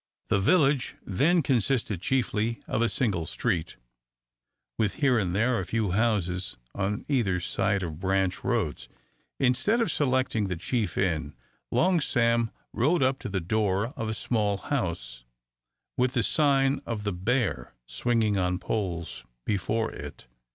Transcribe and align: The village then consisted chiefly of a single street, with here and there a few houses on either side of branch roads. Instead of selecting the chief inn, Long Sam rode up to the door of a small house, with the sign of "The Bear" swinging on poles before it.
The 0.29 0.39
village 0.39 0.95
then 1.05 1.43
consisted 1.43 2.01
chiefly 2.01 2.59
of 2.65 2.81
a 2.81 2.89
single 2.89 3.27
street, 3.27 3.77
with 4.75 4.95
here 4.95 5.19
and 5.19 5.35
there 5.35 5.59
a 5.59 5.65
few 5.67 5.91
houses 5.91 6.57
on 6.73 7.05
either 7.07 7.39
side 7.39 7.83
of 7.83 7.99
branch 7.99 8.43
roads. 8.43 8.89
Instead 9.39 9.79
of 9.79 9.91
selecting 9.91 10.47
the 10.47 10.55
chief 10.55 10.97
inn, 10.97 11.35
Long 11.69 12.01
Sam 12.01 12.49
rode 12.73 13.03
up 13.03 13.19
to 13.19 13.29
the 13.29 13.39
door 13.39 13.89
of 13.95 14.09
a 14.09 14.15
small 14.15 14.57
house, 14.57 15.23
with 15.97 16.13
the 16.13 16.23
sign 16.23 16.81
of 16.87 17.03
"The 17.03 17.13
Bear" 17.13 17.75
swinging 17.85 18.37
on 18.39 18.57
poles 18.57 19.23
before 19.45 19.91
it. 19.91 20.25